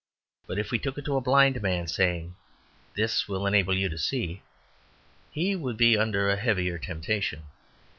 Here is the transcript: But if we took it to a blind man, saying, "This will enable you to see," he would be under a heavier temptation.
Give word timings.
But 0.47 0.57
if 0.57 0.71
we 0.71 0.79
took 0.79 0.97
it 0.97 1.05
to 1.05 1.15
a 1.15 1.21
blind 1.21 1.61
man, 1.61 1.85
saying, 1.85 2.33
"This 2.95 3.27
will 3.27 3.45
enable 3.45 3.75
you 3.77 3.87
to 3.87 3.99
see," 3.99 4.41
he 5.29 5.55
would 5.55 5.77
be 5.77 5.95
under 5.95 6.27
a 6.27 6.37
heavier 6.41 6.79
temptation. 6.79 7.43